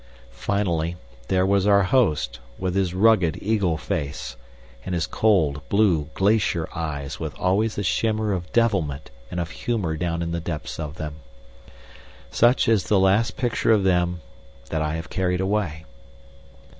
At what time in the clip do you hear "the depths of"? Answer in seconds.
10.31-10.95